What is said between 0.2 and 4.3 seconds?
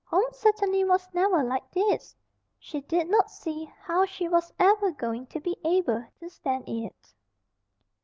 certainly was never like this! She did not see how she